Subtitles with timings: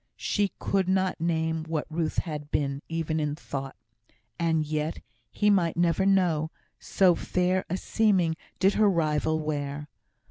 [0.17, 3.75] she could not name what Ruth had been, even in thought.
[4.39, 9.87] And yet he might never know, so fair a seeming did her rival wear.